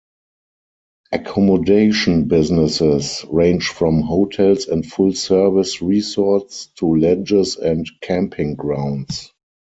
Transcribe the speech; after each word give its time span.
Accommodation 1.11 2.27
businesses 2.27 3.23
range 3.29 3.67
from 3.67 4.01
hotels 4.01 4.65
and 4.65 4.83
full 4.83 5.13
service 5.13 5.79
resorts 5.79 6.69
to 6.79 6.95
ledges 6.95 7.55
and 7.57 7.85
camping 8.01 8.55
grounds. 8.55 9.31